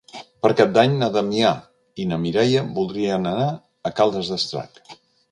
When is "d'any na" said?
0.75-1.09